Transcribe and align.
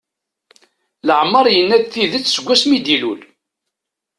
Leɛmeṛ 1.07 1.45
yenna-d 1.49 1.85
tidet 1.93 2.25
seg 2.29 2.45
wasmi 2.47 2.79
d-ilul. 2.85 3.21